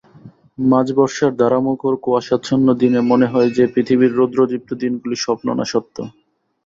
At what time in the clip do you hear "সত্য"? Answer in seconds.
5.71-5.95